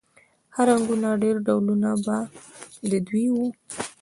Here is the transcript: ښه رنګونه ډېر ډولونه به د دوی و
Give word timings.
ښه 0.53 0.61
رنګونه 0.69 1.09
ډېر 1.23 1.35
ډولونه 1.45 1.89
به 2.03 2.17
د 2.89 2.91
دوی 3.07 3.25
و 3.33 3.35